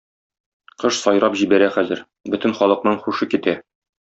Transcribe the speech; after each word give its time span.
Кош 0.83 0.97
сайрап 1.01 1.37
җибәрә 1.43 1.69
хәзер, 1.77 2.01
бөтен 2.37 2.59
халыкның 2.63 3.01
һушы 3.05 3.33
китә. 3.37 3.59